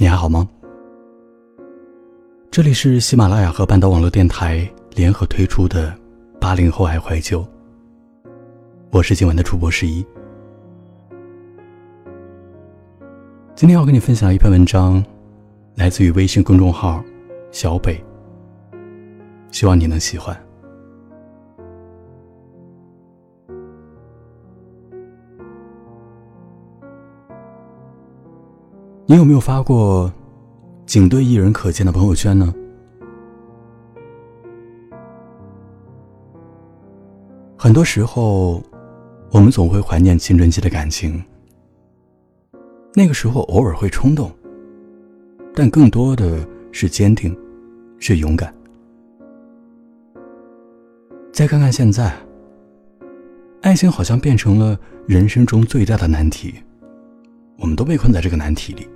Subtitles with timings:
[0.00, 0.48] 你还好吗？
[2.50, 5.90] 这里是喜马拉雅和半岛网络电台联合推出的
[6.40, 7.42] 《八零后爱怀旧》，
[8.92, 10.02] 我是今晚的主播十一。
[13.54, 15.04] 今天要跟你分享一篇文章，
[15.74, 17.04] 来自于微信公众号
[17.52, 18.02] “小北”，
[19.52, 20.34] 希望你能喜欢。
[29.10, 30.08] 你有没有发过
[30.86, 32.54] 仅对一人可见的朋友圈呢？
[37.56, 38.62] 很多时候，
[39.32, 41.20] 我们总会怀念青春期的感情。
[42.94, 44.30] 那个时候偶尔会冲动，
[45.56, 47.36] 但更多的是坚定，
[47.98, 48.54] 是勇敢。
[51.32, 52.16] 再看看现在，
[53.62, 56.54] 爱情好像变成了人生中最大的难题，
[57.58, 58.86] 我们都被困在这个难题里。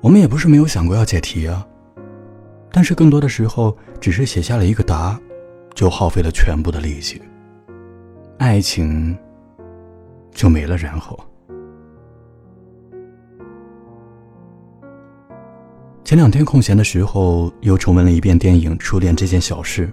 [0.00, 1.66] 我们也不是没有想过要解题啊，
[2.70, 5.20] 但是更多的时候只是写下了一个答，
[5.74, 7.20] 就耗费了全部的力气，
[8.38, 9.16] 爱情
[10.32, 11.18] 就没了然后。
[16.04, 19.88] 前两天空闲的时候，又重温了一遍电影《初恋这件小事》。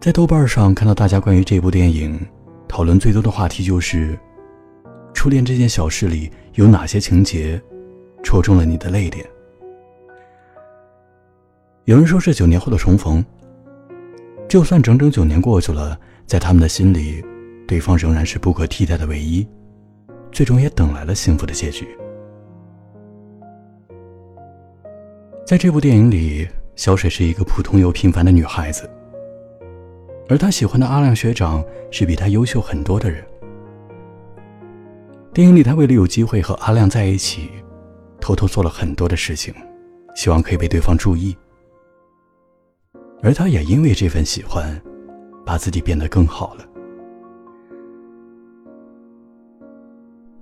[0.00, 2.20] 在豆瓣上看到大家关于这部电影
[2.66, 4.18] 讨论最多的话题就是
[5.14, 7.58] ：“初恋这件小事里有哪些情节？”
[8.22, 9.26] 戳中了你的泪点。
[11.84, 13.24] 有人说是九年后的重逢。
[14.48, 17.24] 就算整整九年过去了，在他们的心里，
[17.68, 19.46] 对方仍然是不可替代的唯一，
[20.32, 21.86] 最终也等来了幸福的结局。
[25.46, 28.90] 在这部电影里，小水是一个普通又平凡的女孩子，
[30.28, 33.24] 而她喜欢的阿亮学长是比她优秀很多的人。
[35.32, 37.50] 电影里，她为了有机会和阿亮在一起。
[38.20, 39.54] 偷偷做了很多的事情，
[40.14, 41.36] 希望可以被对方注意。
[43.22, 44.80] 而他也因为这份喜欢，
[45.44, 46.64] 把自己变得更好了。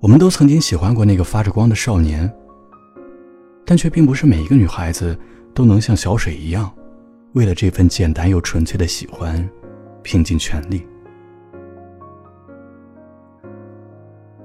[0.00, 2.30] 我们都曾经喜欢过那个发着光的少年，
[3.64, 5.16] 但却并不是每一个女孩子
[5.54, 6.70] 都能像小水一样，
[7.32, 9.48] 为了这份简单又纯粹的喜欢，
[10.02, 10.86] 拼尽全力。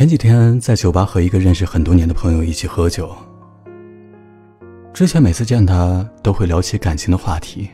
[0.00, 3.14] 前几天在酒吧和一个认识很多年的朋友一起喝酒。
[4.94, 7.68] 之前每次见他都会聊起感情的话题。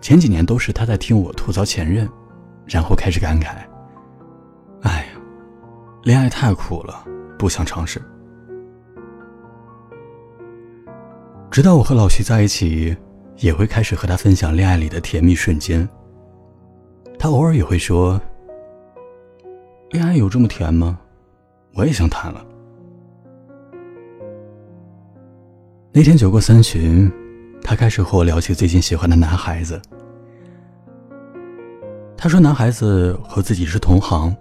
[0.00, 2.08] 前几年都是他在听我吐槽前任，
[2.66, 3.48] 然后开始感慨
[4.82, 5.20] ：“哎呀，
[6.04, 7.04] 恋爱太苦了，
[7.36, 8.00] 不想尝试。”
[11.50, 12.96] 直到我和老徐在一起，
[13.38, 15.88] 也会开始和他分享恋爱里的甜蜜瞬间。
[17.18, 18.22] 他偶尔也会说。
[19.92, 20.98] 恋爱有这么甜吗？
[21.74, 22.42] 我也想谈了。
[25.92, 27.12] 那天酒过三巡，
[27.62, 29.78] 他开始和我聊起最近喜欢的男孩子。
[32.16, 34.34] 他说，男孩子和自己是同行，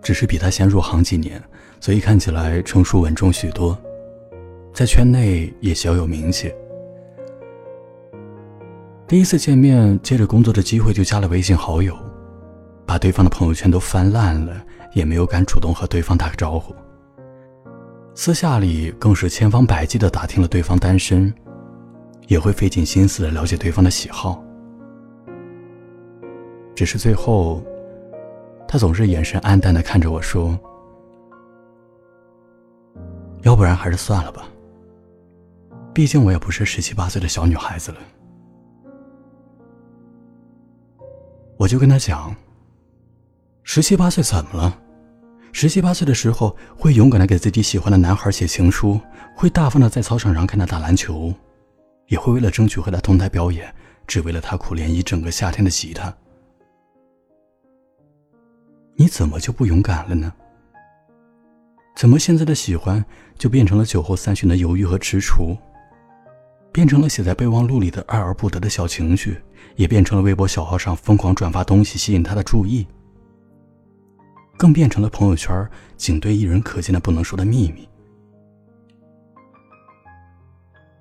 [0.00, 1.42] 只是比他先入行几年，
[1.78, 3.76] 所以看起来成熟稳重许多，
[4.72, 6.50] 在圈内也小有名气。
[9.06, 11.94] 第一次见面，借着工作的机会就加了微信好友。
[12.90, 16.74] 把对方的朋友圈都翻烂了，也没有敢主动和对方打个招呼。
[18.16, 21.32] 私下里更是千方百计的打听了对方单身，
[22.26, 24.42] 也会费尽心思的了解对方的喜好。
[26.74, 27.62] 只是最后，
[28.66, 30.58] 他总是眼神黯淡的看着我说
[33.42, 34.42] ：“要不然还是算了吧。
[35.94, 37.98] 毕竟我也不是十七八岁的小女孩子了。”
[41.56, 42.34] 我就跟他讲。
[43.62, 44.78] 十七八岁怎么了？
[45.52, 49.00] 十七八岁的时候会勇敢的给自己喜欢的男孩写情书，
[49.34, 51.32] 会大方的在操场上看他打篮球，
[52.08, 53.72] 也会为了争取和他同台表演，
[54.06, 56.12] 只为了他苦练一整个夏天的吉他。
[58.96, 60.32] 你怎么就不勇敢了呢？
[61.96, 63.04] 怎么现在的喜欢
[63.38, 65.56] 就变成了酒后三巡的犹豫和踟蹰，
[66.72, 69.40] 变成了写在备忘录里的爱而不得的小情绪，
[69.76, 72.86] 也变成了微博小号上疯狂转发东西吸引他的注意？
[74.60, 75.66] 更变成了朋友圈
[75.96, 77.88] 仅对一人可见的不能说的秘密，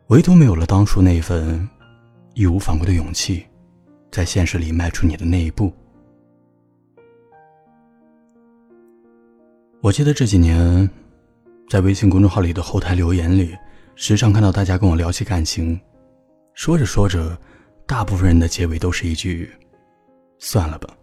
[0.07, 1.67] 唯独没有了当初那份
[2.35, 3.45] 义无反顾的勇气，
[4.13, 5.73] 在现实里迈出你的那一步。
[9.81, 10.89] 我记得这几年，
[11.67, 13.53] 在微信公众号里的后台留言里，
[13.95, 15.77] 时常看到大家跟我聊起感情，
[16.53, 17.37] 说着说着，
[17.85, 19.51] 大部分人的结尾都是一句
[20.39, 20.95] “算了吧”。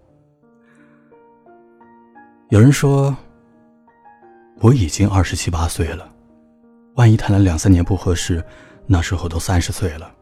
[2.48, 3.14] 有人说，
[4.60, 6.08] 我已经二十七八岁了，
[6.94, 8.43] 万一谈了两三年不合适，
[8.87, 10.14] 那时候都三十岁了，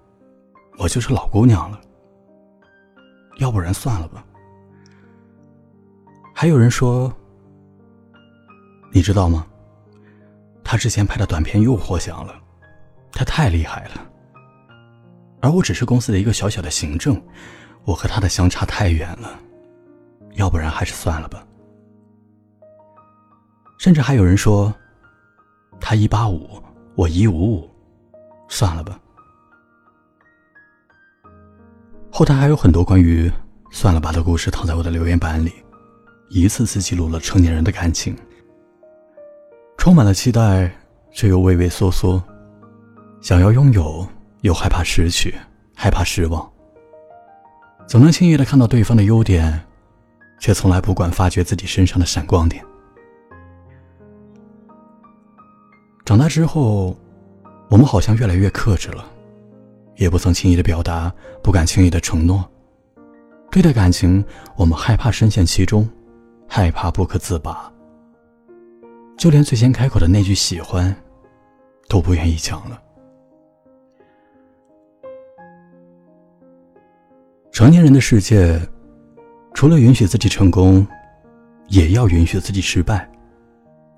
[0.79, 1.79] 我就是老姑娘了。
[3.41, 4.25] 要不然算了吧。
[6.35, 7.13] 还有人说，
[8.91, 9.47] 你知道吗？
[10.65, 12.35] 他之前拍的短片又获奖了，
[13.13, 14.11] 他太厉害了。
[15.43, 17.23] 而我只是公司的一个小小的行政，
[17.85, 19.39] 我和他的相差太远了，
[20.37, 21.47] 要不然还是算了吧。
[23.85, 24.73] 甚至还有人说，
[25.79, 26.49] 他一八五，
[26.95, 27.71] 我一五五，
[28.49, 28.99] 算了吧。
[32.11, 33.31] 后台还有很多关于
[33.71, 35.53] “算了吧”的故事躺在我的留言板里，
[36.31, 38.17] 一次次记录了成年人的感情，
[39.77, 40.75] 充满了期待，
[41.13, 42.25] 却又畏畏缩缩，
[43.21, 44.09] 想要拥有，
[44.41, 45.35] 又害怕失去，
[45.77, 46.51] 害怕失望。
[47.87, 49.63] 总能轻易的看到对方的优点，
[50.41, 52.65] 却从来不管发掘自己身上的闪光点。
[56.15, 56.97] 长大之后，
[57.69, 59.05] 我们好像越来越克制了，
[59.97, 61.13] 也不曾轻易的表达，
[61.43, 62.49] 不敢轻易的承诺。
[63.51, 64.25] 对待感情，
[64.55, 65.89] 我们害怕深陷其中，
[66.47, 67.69] 害怕不可自拔，
[69.19, 70.95] 就连最先开口的那句喜欢，
[71.89, 72.81] 都不愿意讲了。
[77.51, 78.57] 成年人的世界，
[79.53, 80.87] 除了允许自己成功，
[81.71, 83.11] 也要允许自己失败。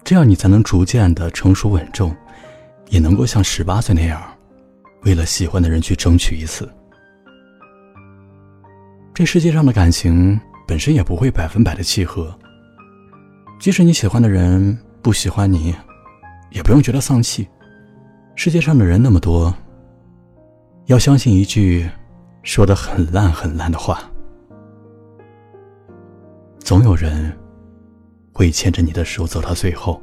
[0.07, 2.15] 这样，你才能逐渐的成熟稳重，
[2.91, 4.23] 也能够像十八岁那样，
[5.03, 6.73] 为了喜欢的人去争取一次。
[9.13, 12.33] 这世界上的感情本身也不会百分百的契合，
[13.59, 15.75] 即使你喜欢的人不喜欢你，
[16.53, 17.49] 也不用觉得丧气。
[18.37, 19.53] 世界上的人那么多，
[20.85, 21.85] 要相信一句
[22.45, 24.01] 说的很烂很烂的话：
[26.61, 27.37] 总有人。
[28.37, 29.99] 会牵着你的手走到最后。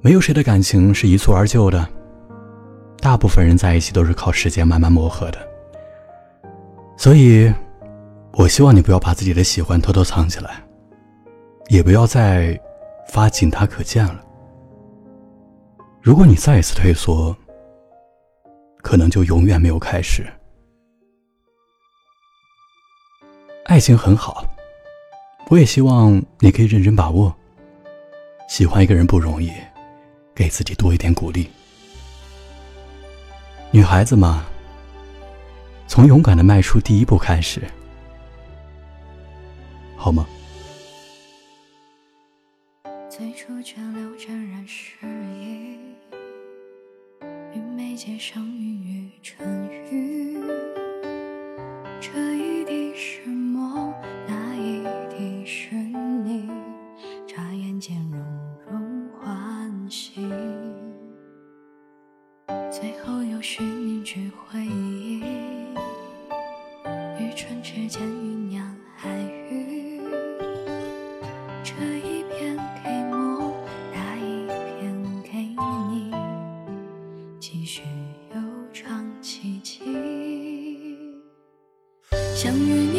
[0.00, 1.86] 没有谁的感情是一蹴而就的，
[2.96, 5.38] 大部分人在一起都是靠时间慢慢磨合的。
[6.96, 7.52] 所以，
[8.32, 10.64] 我希望你不要把自己的喜欢偷偷藏起来，
[11.68, 12.58] 也不要再
[13.06, 14.24] 发仅他可见了。
[16.00, 17.36] 如果你再一次退缩，
[18.82, 20.26] 可能就永远没有开始。
[23.66, 24.42] 爱情很好。
[25.52, 27.36] 我也希望你可以认真把握。
[28.48, 29.52] 喜欢一个人不容易，
[30.34, 31.46] 给自己多一点鼓励。
[33.70, 34.46] 女孩子嘛，
[35.86, 37.60] 从勇敢的迈出第一步开始，
[39.94, 40.26] 好吗？
[43.10, 44.96] 最初涓流沾染诗
[45.38, 45.76] 意，
[47.54, 50.34] 与眉间上云雨成雨，
[62.82, 65.20] 最后又是凝聚回忆，
[67.16, 69.08] 与唇齿间酝酿爱
[69.48, 70.00] 语。
[71.62, 73.54] 这一片给梦，
[73.94, 74.48] 那一
[74.80, 75.30] 片给
[75.92, 76.12] 你，
[77.38, 77.82] 继续
[78.34, 78.40] 悠
[78.72, 79.78] 长奇迹。
[82.34, 82.91] 相遇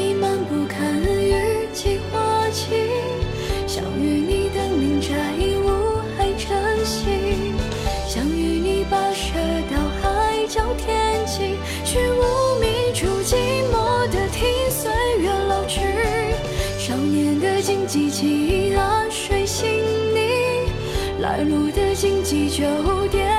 [21.24, 22.66] 来路的荆棘酒
[23.08, 23.33] 店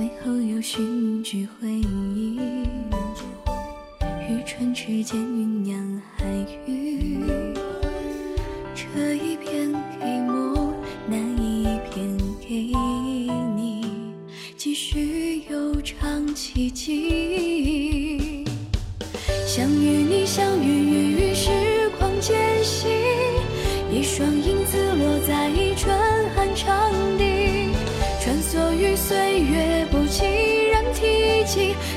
[0.00, 2.38] 最后又寻句回忆，
[4.30, 6.02] 与唇齿间酝酿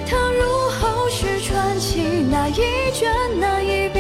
[0.06, 4.00] 踏入后世传奇，那一卷那一笔，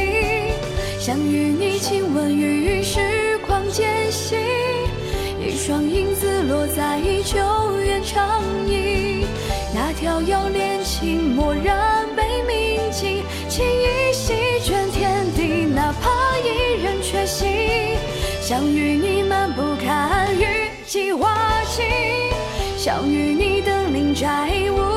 [1.00, 3.64] 想与你亲吻于时光。
[3.74, 4.36] 间隙，
[5.42, 7.40] 一双影子落在旧
[7.82, 9.26] 园长椅。
[9.74, 17.98] 那条要恋情蓦然被铭记，情意席卷天地，哪怕一人缺席。
[18.42, 20.46] 想与你漫步看雨
[20.86, 21.82] 季花期，
[22.78, 24.93] 想与你登临摘雾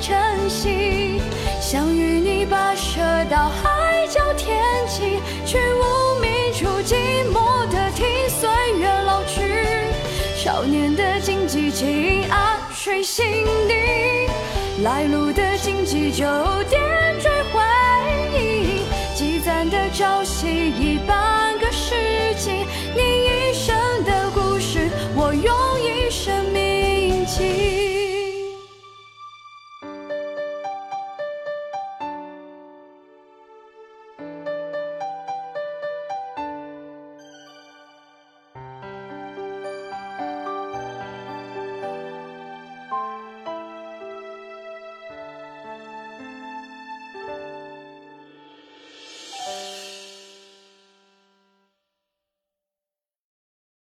[0.00, 1.20] 晨曦，
[1.60, 8.48] 想与你跋涉到海角天际，去无名处寂寞的听岁
[8.78, 9.40] 月老去，
[10.36, 14.28] 少年的荆棘紧按谁心底，
[14.82, 16.24] 来路的荆棘就
[16.68, 17.03] 点。